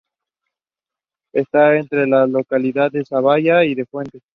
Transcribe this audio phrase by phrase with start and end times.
[1.31, 4.23] Está entre las localidades de Zavalla y de Fuentes.